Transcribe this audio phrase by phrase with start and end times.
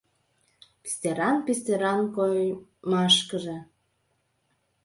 [0.83, 3.57] Пистеран-пистеран коймашкыже